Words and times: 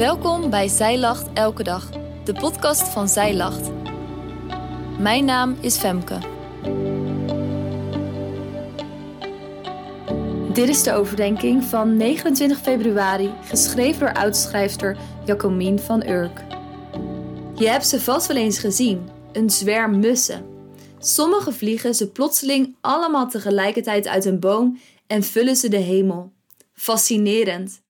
Welkom 0.00 0.50
bij 0.50 0.68
Zij 0.68 0.98
Lacht 0.98 1.26
Elke 1.34 1.62
Dag, 1.62 1.90
de 2.24 2.32
podcast 2.32 2.82
van 2.82 3.08
Zij 3.08 3.34
Lacht. 3.34 3.70
Mijn 4.98 5.24
naam 5.24 5.56
is 5.60 5.76
Femke. 5.76 6.18
Dit 10.52 10.68
is 10.68 10.82
de 10.82 10.92
overdenking 10.92 11.64
van 11.64 11.96
29 11.96 12.58
februari, 12.58 13.30
geschreven 13.44 14.00
door 14.00 14.12
oudschrijfster 14.12 14.96
Jacomien 15.24 15.78
van 15.78 16.06
Urk. 16.06 16.44
Je 17.54 17.68
hebt 17.68 17.86
ze 17.86 18.00
vast 18.00 18.26
wel 18.26 18.36
eens 18.36 18.58
gezien, 18.58 19.08
een 19.32 19.50
zwerm 19.50 19.98
mussen. 19.98 20.46
Sommige 20.98 21.52
vliegen 21.52 21.94
ze 21.94 22.10
plotseling 22.10 22.76
allemaal 22.80 23.28
tegelijkertijd 23.28 24.08
uit 24.08 24.24
een 24.24 24.40
boom 24.40 24.80
en 25.06 25.22
vullen 25.22 25.56
ze 25.56 25.68
de 25.68 25.76
hemel. 25.76 26.32
Fascinerend. 26.72 27.80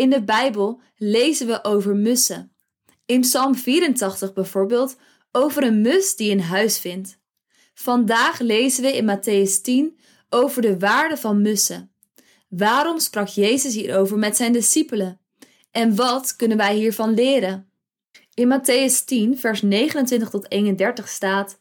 In 0.00 0.10
de 0.10 0.24
Bijbel 0.24 0.80
lezen 0.96 1.46
we 1.46 1.64
over 1.64 1.96
mussen. 1.96 2.52
In 3.06 3.20
Psalm 3.20 3.54
84 3.54 4.32
bijvoorbeeld 4.32 4.96
over 5.32 5.62
een 5.62 5.80
mus 5.80 6.16
die 6.16 6.30
een 6.30 6.42
huis 6.42 6.78
vindt. 6.78 7.18
Vandaag 7.74 8.38
lezen 8.38 8.82
we 8.82 8.96
in 8.96 9.10
Matthäus 9.10 9.60
10 9.62 9.98
over 10.28 10.62
de 10.62 10.78
waarde 10.78 11.16
van 11.16 11.42
mussen. 11.42 11.92
Waarom 12.48 12.98
sprak 12.98 13.28
Jezus 13.28 13.74
hierover 13.74 14.18
met 14.18 14.36
zijn 14.36 14.52
discipelen? 14.52 15.20
En 15.70 15.96
wat 15.96 16.36
kunnen 16.36 16.56
wij 16.56 16.74
hiervan 16.74 17.14
leren? 17.14 17.70
In 18.34 18.58
Matthäus 18.58 19.04
10, 19.04 19.38
vers 19.38 19.62
29 19.62 20.30
tot 20.30 20.50
31 20.50 21.08
staat: 21.08 21.60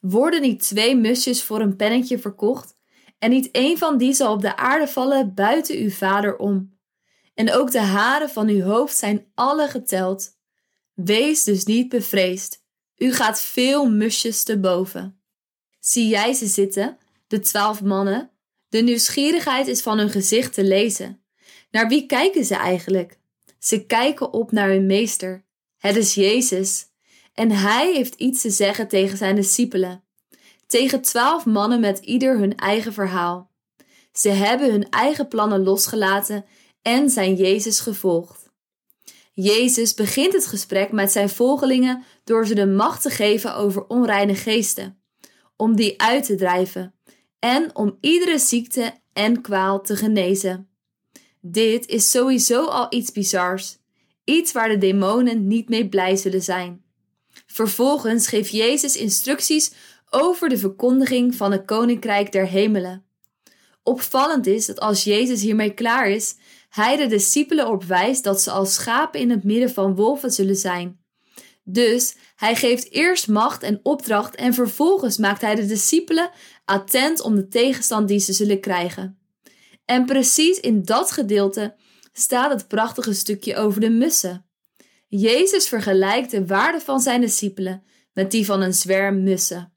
Worden 0.00 0.40
niet 0.40 0.60
twee 0.60 0.96
musjes 0.96 1.42
voor 1.42 1.60
een 1.60 1.76
pennetje 1.76 2.18
verkocht? 2.18 2.76
En 3.18 3.30
niet 3.30 3.50
één 3.50 3.78
van 3.78 3.98
die 3.98 4.12
zal 4.12 4.32
op 4.32 4.40
de 4.40 4.56
aarde 4.56 4.88
vallen 4.88 5.34
buiten 5.34 5.76
uw 5.76 5.90
vader 5.90 6.36
om. 6.36 6.71
En 7.34 7.52
ook 7.52 7.70
de 7.70 7.80
haren 7.80 8.30
van 8.30 8.48
uw 8.48 8.62
hoofd 8.62 8.96
zijn 8.96 9.26
alle 9.34 9.68
geteld. 9.68 10.30
Wees 10.94 11.44
dus 11.44 11.64
niet 11.64 11.88
bevreesd. 11.88 12.64
U 12.96 13.12
gaat 13.12 13.40
veel 13.40 13.90
musjes 13.90 14.42
te 14.42 14.58
boven. 14.58 15.20
Zie 15.80 16.08
jij 16.08 16.32
ze 16.32 16.46
zitten, 16.46 16.98
de 17.26 17.40
twaalf 17.40 17.82
mannen? 17.82 18.30
De 18.68 18.78
nieuwsgierigheid 18.78 19.66
is 19.66 19.82
van 19.82 19.98
hun 19.98 20.10
gezicht 20.10 20.54
te 20.54 20.64
lezen. 20.64 21.22
Naar 21.70 21.88
wie 21.88 22.06
kijken 22.06 22.44
ze 22.44 22.54
eigenlijk? 22.54 23.18
Ze 23.58 23.86
kijken 23.86 24.32
op 24.32 24.52
naar 24.52 24.68
hun 24.68 24.86
meester. 24.86 25.44
Het 25.76 25.96
is 25.96 26.14
Jezus. 26.14 26.86
En 27.34 27.50
hij 27.50 27.92
heeft 27.92 28.14
iets 28.14 28.40
te 28.40 28.50
zeggen 28.50 28.88
tegen 28.88 29.16
zijn 29.16 29.36
discipelen. 29.36 30.04
Tegen 30.66 31.00
twaalf 31.00 31.46
mannen 31.46 31.80
met 31.80 31.98
ieder 31.98 32.38
hun 32.38 32.56
eigen 32.56 32.92
verhaal. 32.92 33.50
Ze 34.12 34.28
hebben 34.28 34.70
hun 34.70 34.88
eigen 34.88 35.28
plannen 35.28 35.62
losgelaten 35.62 36.44
en 36.82 37.10
zijn 37.10 37.34
Jezus 37.34 37.80
gevolgd. 37.80 38.50
Jezus 39.34 39.94
begint 39.94 40.32
het 40.32 40.46
gesprek 40.46 40.92
met 40.92 41.12
zijn 41.12 41.28
volgelingen 41.28 42.04
door 42.24 42.46
ze 42.46 42.54
de 42.54 42.66
macht 42.66 43.02
te 43.02 43.10
geven 43.10 43.54
over 43.54 43.86
onreine 43.86 44.34
geesten, 44.34 45.02
om 45.56 45.76
die 45.76 46.00
uit 46.00 46.24
te 46.24 46.34
drijven 46.34 46.94
en 47.38 47.76
om 47.76 47.96
iedere 48.00 48.38
ziekte 48.38 48.94
en 49.12 49.40
kwaal 49.40 49.80
te 49.80 49.96
genezen. 49.96 50.68
Dit 51.40 51.86
is 51.86 52.10
sowieso 52.10 52.64
al 52.64 52.86
iets 52.90 53.12
bizars, 53.12 53.78
iets 54.24 54.52
waar 54.52 54.68
de 54.68 54.78
demonen 54.78 55.46
niet 55.46 55.68
mee 55.68 55.88
blij 55.88 56.16
zullen 56.16 56.42
zijn. 56.42 56.84
Vervolgens 57.46 58.26
geeft 58.26 58.50
Jezus 58.50 58.96
instructies 58.96 59.72
over 60.10 60.48
de 60.48 60.58
verkondiging 60.58 61.34
van 61.34 61.52
het 61.52 61.64
koninkrijk 61.64 62.32
der 62.32 62.46
hemelen. 62.46 63.04
Opvallend 63.82 64.46
is 64.46 64.66
dat 64.66 64.80
als 64.80 65.04
Jezus 65.04 65.42
hiermee 65.42 65.74
klaar 65.74 66.08
is, 66.08 66.34
hij 66.72 66.96
de 66.96 67.06
discipelen 67.06 67.68
op 67.68 67.84
wijst 67.84 68.24
dat 68.24 68.42
ze 68.42 68.50
als 68.50 68.74
schapen 68.74 69.20
in 69.20 69.30
het 69.30 69.44
midden 69.44 69.70
van 69.70 69.94
wolven 69.94 70.30
zullen 70.30 70.56
zijn. 70.56 71.00
Dus 71.64 72.16
hij 72.36 72.56
geeft 72.56 72.90
eerst 72.90 73.28
macht 73.28 73.62
en 73.62 73.80
opdracht 73.82 74.34
en 74.34 74.54
vervolgens 74.54 75.16
maakt 75.16 75.40
hij 75.40 75.54
de 75.54 75.66
discipelen 75.66 76.30
attent 76.64 77.20
om 77.20 77.34
de 77.34 77.48
tegenstand 77.48 78.08
die 78.08 78.18
ze 78.18 78.32
zullen 78.32 78.60
krijgen. 78.60 79.18
En 79.84 80.04
precies 80.04 80.60
in 80.60 80.82
dat 80.82 81.10
gedeelte 81.10 81.74
staat 82.12 82.50
het 82.50 82.68
prachtige 82.68 83.12
stukje 83.12 83.56
over 83.56 83.80
de 83.80 83.90
mussen. 83.90 84.46
Jezus 85.08 85.68
vergelijkt 85.68 86.30
de 86.30 86.46
waarde 86.46 86.80
van 86.80 87.00
zijn 87.00 87.20
discipelen 87.20 87.84
met 88.12 88.30
die 88.30 88.44
van 88.44 88.60
een 88.60 88.74
zwerm 88.74 89.22
mussen. 89.22 89.72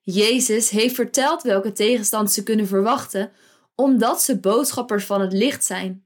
Jezus 0.00 0.70
heeft 0.70 0.94
verteld 0.94 1.42
welke 1.42 1.72
tegenstand 1.72 2.32
ze 2.32 2.42
kunnen 2.42 2.66
verwachten 2.66 3.32
omdat 3.80 4.22
ze 4.22 4.40
boodschappers 4.40 5.04
van 5.04 5.20
het 5.20 5.32
licht 5.32 5.64
zijn. 5.64 6.04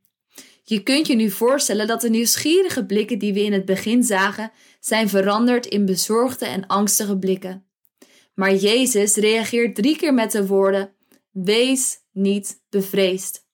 Je 0.62 0.82
kunt 0.82 1.06
je 1.06 1.14
nu 1.14 1.30
voorstellen 1.30 1.86
dat 1.86 2.00
de 2.00 2.10
nieuwsgierige 2.10 2.86
blikken 2.86 3.18
die 3.18 3.32
we 3.32 3.42
in 3.42 3.52
het 3.52 3.64
begin 3.64 4.02
zagen, 4.02 4.50
zijn 4.80 5.08
veranderd 5.08 5.66
in 5.66 5.86
bezorgde 5.86 6.46
en 6.46 6.66
angstige 6.66 7.18
blikken. 7.18 7.66
Maar 8.34 8.54
Jezus 8.54 9.14
reageert 9.14 9.74
drie 9.74 9.96
keer 9.96 10.14
met 10.14 10.30
de 10.30 10.46
woorden: 10.46 10.92
Wees 11.30 11.98
niet 12.12 12.62
bevreesd. 12.70 13.46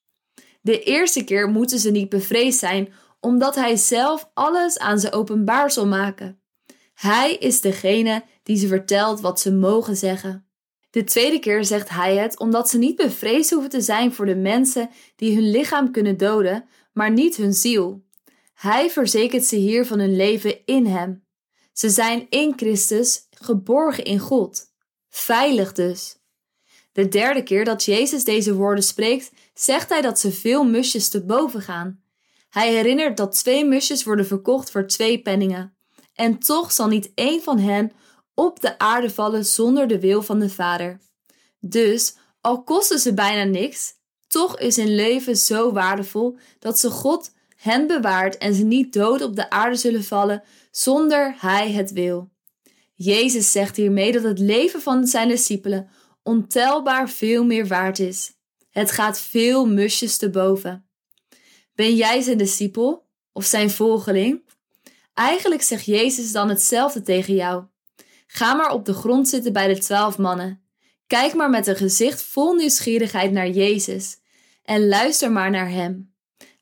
De 0.62 0.82
eerste 0.82 1.24
keer 1.24 1.48
moeten 1.48 1.78
ze 1.78 1.90
niet 1.90 2.08
bevreesd 2.08 2.58
zijn, 2.58 2.92
omdat 3.20 3.54
Hij 3.54 3.76
zelf 3.76 4.30
alles 4.34 4.78
aan 4.78 5.00
ze 5.00 5.12
openbaar 5.12 5.70
zal 5.70 5.86
maken. 5.86 6.40
Hij 6.94 7.34
is 7.34 7.60
degene 7.60 8.24
die 8.42 8.56
ze 8.56 8.66
vertelt 8.66 9.20
wat 9.20 9.40
ze 9.40 9.52
mogen 9.52 9.96
zeggen. 9.96 10.49
De 10.90 11.04
tweede 11.04 11.38
keer 11.38 11.64
zegt 11.64 11.88
hij 11.88 12.16
het 12.16 12.38
omdat 12.38 12.68
ze 12.68 12.78
niet 12.78 12.96
bevreesd 12.96 13.50
hoeven 13.50 13.70
te 13.70 13.80
zijn 13.80 14.14
voor 14.14 14.26
de 14.26 14.36
mensen 14.36 14.90
die 15.16 15.34
hun 15.34 15.50
lichaam 15.50 15.90
kunnen 15.90 16.16
doden, 16.16 16.68
maar 16.92 17.10
niet 17.10 17.36
hun 17.36 17.52
ziel. 17.52 18.04
Hij 18.54 18.90
verzekert 18.90 19.44
ze 19.44 19.56
hier 19.56 19.86
van 19.86 19.98
hun 19.98 20.16
leven 20.16 20.66
in 20.66 20.86
Hem. 20.86 21.24
Ze 21.72 21.90
zijn 21.90 22.26
in 22.30 22.52
Christus 22.56 23.26
geborgen 23.30 24.04
in 24.04 24.18
God. 24.18 24.64
Veilig 25.08 25.72
dus. 25.72 26.18
De 26.92 27.08
derde 27.08 27.42
keer 27.42 27.64
dat 27.64 27.84
Jezus 27.84 28.24
deze 28.24 28.54
woorden 28.54 28.84
spreekt, 28.84 29.30
zegt 29.54 29.88
hij 29.88 30.00
dat 30.00 30.18
ze 30.18 30.32
veel 30.32 30.64
musjes 30.64 31.08
te 31.08 31.24
boven 31.24 31.62
gaan. 31.62 32.02
Hij 32.50 32.72
herinnert 32.72 33.16
dat 33.16 33.34
twee 33.34 33.64
musjes 33.64 34.04
worden 34.04 34.26
verkocht 34.26 34.70
voor 34.70 34.86
twee 34.86 35.22
penningen. 35.22 35.74
En 36.14 36.38
toch 36.38 36.72
zal 36.72 36.88
niet 36.88 37.10
één 37.14 37.42
van 37.42 37.58
hen 37.58 37.92
op 38.40 38.60
de 38.60 38.78
aarde 38.78 39.10
vallen 39.10 39.44
zonder 39.44 39.88
de 39.88 40.00
wil 40.00 40.22
van 40.22 40.38
de 40.38 40.48
Vader. 40.48 41.00
Dus, 41.58 42.14
al 42.40 42.62
kosten 42.62 42.98
ze 42.98 43.14
bijna 43.14 43.44
niks, 43.44 43.94
toch 44.28 44.58
is 44.58 44.76
hun 44.76 44.94
leven 44.94 45.36
zo 45.36 45.72
waardevol 45.72 46.38
dat 46.58 46.78
ze 46.78 46.90
God 46.90 47.32
hen 47.56 47.86
bewaart 47.86 48.38
en 48.38 48.54
ze 48.54 48.64
niet 48.64 48.92
dood 48.92 49.22
op 49.22 49.36
de 49.36 49.50
aarde 49.50 49.76
zullen 49.76 50.04
vallen 50.04 50.42
zonder 50.70 51.34
Hij 51.38 51.72
het 51.72 51.92
wil. 51.92 52.30
Jezus 52.94 53.52
zegt 53.52 53.76
hiermee 53.76 54.12
dat 54.12 54.22
het 54.22 54.38
leven 54.38 54.82
van 54.82 55.06
zijn 55.06 55.28
discipelen 55.28 55.88
ontelbaar 56.22 57.08
veel 57.08 57.44
meer 57.44 57.66
waard 57.66 57.98
is. 57.98 58.32
Het 58.70 58.90
gaat 58.90 59.20
veel 59.20 59.66
musjes 59.66 60.16
te 60.16 60.30
boven. 60.30 60.88
Ben 61.74 61.94
jij 61.94 62.20
zijn 62.20 62.38
discipel 62.38 63.06
of 63.32 63.44
zijn 63.44 63.70
volgeling? 63.70 64.42
Eigenlijk 65.14 65.62
zegt 65.62 65.84
Jezus 65.84 66.32
dan 66.32 66.48
hetzelfde 66.48 67.02
tegen 67.02 67.34
jou. 67.34 67.64
Ga 68.32 68.54
maar 68.54 68.72
op 68.72 68.84
de 68.84 68.94
grond 68.94 69.28
zitten 69.28 69.52
bij 69.52 69.74
de 69.74 69.78
twaalf 69.80 70.18
mannen. 70.18 70.62
Kijk 71.06 71.34
maar 71.34 71.50
met 71.50 71.66
een 71.66 71.76
gezicht 71.76 72.22
vol 72.22 72.54
nieuwsgierigheid 72.54 73.32
naar 73.32 73.48
Jezus 73.48 74.18
en 74.62 74.88
luister 74.88 75.32
maar 75.32 75.50
naar 75.50 75.70
Hem. 75.70 76.14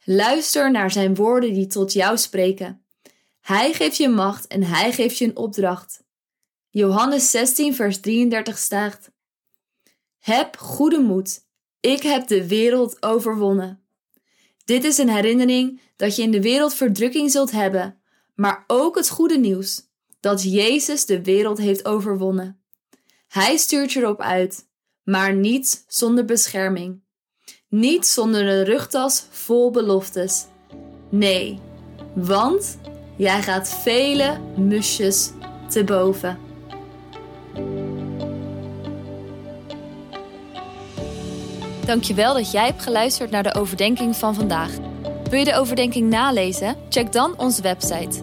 Luister 0.04 0.70
naar 0.70 0.90
Zijn 0.90 1.14
woorden 1.14 1.52
die 1.52 1.66
tot 1.66 1.92
jou 1.92 2.18
spreken. 2.18 2.84
Hij 3.40 3.72
geeft 3.72 3.96
je 3.96 4.08
macht 4.08 4.46
en 4.46 4.62
Hij 4.62 4.92
geeft 4.92 5.18
je 5.18 5.24
een 5.24 5.36
opdracht. 5.36 6.02
Johannes 6.68 7.30
16, 7.30 7.74
vers 7.74 8.00
33 8.00 8.58
staat: 8.58 9.10
Heb 10.18 10.56
goede 10.56 10.98
moed, 10.98 11.40
ik 11.80 12.02
heb 12.02 12.26
de 12.26 12.46
wereld 12.46 13.02
overwonnen. 13.02 13.82
Dit 14.64 14.84
is 14.84 14.98
een 14.98 15.10
herinnering 15.10 15.80
dat 15.96 16.16
je 16.16 16.22
in 16.22 16.30
de 16.30 16.42
wereld 16.42 16.74
verdrukking 16.74 17.30
zult 17.30 17.50
hebben, 17.50 18.00
maar 18.34 18.64
ook 18.66 18.96
het 18.96 19.08
goede 19.08 19.38
nieuws 19.38 19.87
dat 20.20 20.42
Jezus 20.42 21.06
de 21.06 21.22
wereld 21.22 21.58
heeft 21.58 21.84
overwonnen. 21.84 22.60
Hij 23.28 23.56
stuurt 23.56 23.92
je 23.92 24.00
erop 24.00 24.20
uit, 24.20 24.68
maar 25.02 25.34
niet 25.34 25.84
zonder 25.86 26.24
bescherming. 26.24 27.02
Niet 27.68 28.06
zonder 28.06 28.46
een 28.46 28.64
rugtas 28.64 29.26
vol 29.30 29.70
beloftes. 29.70 30.46
Nee, 31.08 31.58
want 32.14 32.78
jij 33.16 33.42
gaat 33.42 33.68
vele 33.68 34.40
musjes 34.56 35.30
te 35.68 35.84
boven. 35.84 36.38
Dankjewel 41.84 42.34
dat 42.34 42.50
jij 42.50 42.66
hebt 42.66 42.82
geluisterd 42.82 43.30
naar 43.30 43.42
de 43.42 43.54
overdenking 43.54 44.16
van 44.16 44.34
vandaag. 44.34 44.70
Wil 45.30 45.38
je 45.38 45.44
de 45.44 45.54
overdenking 45.54 46.10
nalezen? 46.10 46.76
Check 46.88 47.12
dan 47.12 47.38
onze 47.38 47.62
website 47.62 48.22